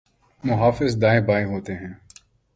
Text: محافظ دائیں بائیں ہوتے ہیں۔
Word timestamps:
محافظ 0.43 1.01
دائیں 1.01 1.21
بائیں 1.21 1.45
ہوتے 1.45 1.73
ہیں۔ 1.75 1.93